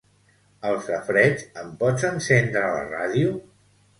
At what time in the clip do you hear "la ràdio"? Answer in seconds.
2.79-3.37